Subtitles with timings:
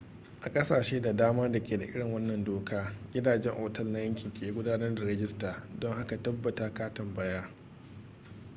[0.41, 4.51] a ƙasashe da dama da ke da irin wannan doka gidajen otal na yanki ke
[4.51, 7.49] gudanar da rijistar don haka tabbata ka tambaya